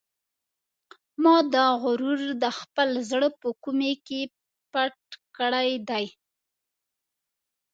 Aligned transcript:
ما 1.23 1.35
دا 1.53 1.65
غرور 1.81 2.21
د 2.43 2.45
خپل 2.59 2.89
زړه 3.09 3.27
په 3.41 3.49
کومې 3.63 3.93
کې 4.05 4.21
پټ 4.71 4.97
کړی 5.37 5.69
دی. 5.89 6.05